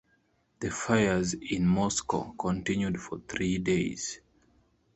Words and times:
The 0.61 0.71
fires 0.71 1.35
in 1.35 1.67
Moscow 1.67 2.31
continued 2.35 2.99
for 2.99 3.19
three 3.19 3.59
days. 3.59 4.19